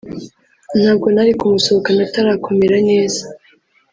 [0.79, 3.23] ntabwo nari kumusohokana atarakomera neza